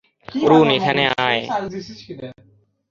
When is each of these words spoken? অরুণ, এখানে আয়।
অরুণ, 0.43 0.67
এখানে 0.77 1.03
আয়। 1.25 1.41